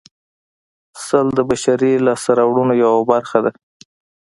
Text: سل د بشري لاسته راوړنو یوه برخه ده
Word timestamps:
سل 1.05 1.27
د 1.37 1.39
بشري 1.49 1.91
لاسته 2.05 2.31
راوړنو 2.39 2.73
یوه 2.83 3.01
برخه 3.11 3.37
ده 3.45 3.51